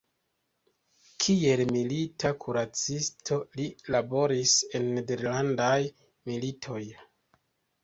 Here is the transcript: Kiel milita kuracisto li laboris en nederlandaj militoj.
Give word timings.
Kiel 1.25 1.61
milita 1.75 2.31
kuracisto 2.45 3.39
li 3.61 3.67
laboris 3.97 4.57
en 4.81 4.91
nederlandaj 4.97 5.79
militoj. 6.33 6.83